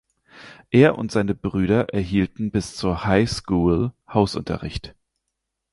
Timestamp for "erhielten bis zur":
1.93-3.03